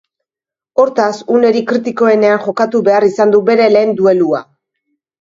[0.83, 4.45] Hortaz, unerik kritikoenean jokatu behar izan du bere lehen duelua.